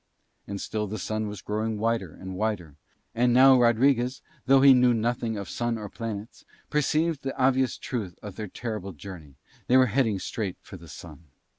[0.47, 2.75] And still the Sun was growing wider and wider.
[3.13, 8.17] And now Rodriguez, though he knew nothing of Sun or planets, perceived the obvious truth
[8.23, 9.35] of their terrible journey:
[9.67, 11.25] they were heading straight for the Sun.